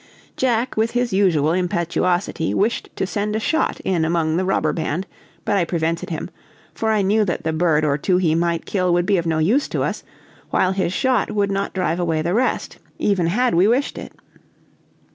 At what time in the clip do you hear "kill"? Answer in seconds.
8.65-8.91